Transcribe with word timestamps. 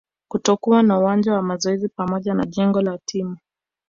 kutokuwa 0.27 0.83
na 0.83 0.99
uwanja 0.99 1.33
wa 1.33 1.41
mazoezi 1.41 1.89
pamoja 1.89 2.33
na 2.33 2.45
jengo 2.45 2.81
la 2.81 2.97
timu 3.05 3.37